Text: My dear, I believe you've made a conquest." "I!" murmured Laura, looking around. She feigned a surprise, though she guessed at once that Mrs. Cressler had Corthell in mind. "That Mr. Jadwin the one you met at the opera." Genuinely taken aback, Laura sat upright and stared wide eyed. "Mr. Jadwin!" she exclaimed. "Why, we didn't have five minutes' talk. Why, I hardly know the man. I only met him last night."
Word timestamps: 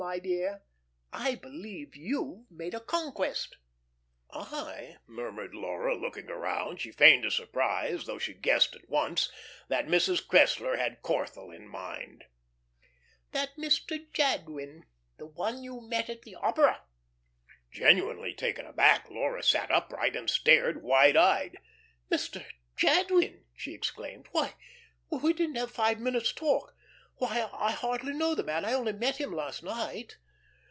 My 0.11 0.17
dear, 0.17 0.63
I 1.13 1.35
believe 1.35 1.95
you've 1.95 2.49
made 2.49 2.73
a 2.73 2.79
conquest." 2.79 3.57
"I!" 4.31 4.97
murmured 5.05 5.53
Laura, 5.53 5.95
looking 5.95 6.27
around. 6.27 6.81
She 6.81 6.91
feigned 6.91 7.23
a 7.23 7.29
surprise, 7.29 8.07
though 8.07 8.17
she 8.17 8.33
guessed 8.33 8.75
at 8.75 8.89
once 8.89 9.31
that 9.67 9.85
Mrs. 9.85 10.25
Cressler 10.25 10.75
had 10.75 11.03
Corthell 11.03 11.51
in 11.55 11.67
mind. 11.67 12.23
"That 13.31 13.55
Mr. 13.57 14.11
Jadwin 14.11 14.85
the 15.19 15.27
one 15.27 15.63
you 15.63 15.79
met 15.79 16.09
at 16.09 16.23
the 16.23 16.33
opera." 16.33 16.81
Genuinely 17.71 18.33
taken 18.33 18.65
aback, 18.65 19.07
Laura 19.07 19.43
sat 19.43 19.69
upright 19.69 20.15
and 20.15 20.27
stared 20.31 20.81
wide 20.81 21.15
eyed. 21.15 21.57
"Mr. 22.11 22.43
Jadwin!" 22.75 23.45
she 23.55 23.75
exclaimed. 23.75 24.27
"Why, 24.31 24.55
we 25.11 25.31
didn't 25.31 25.55
have 25.57 25.69
five 25.71 25.99
minutes' 25.99 26.33
talk. 26.33 26.75
Why, 27.15 27.47
I 27.53 27.71
hardly 27.71 28.13
know 28.13 28.33
the 28.33 28.41
man. 28.43 28.65
I 28.65 28.73
only 28.73 28.93
met 28.93 29.17
him 29.17 29.31
last 29.31 29.61
night." 29.61 30.17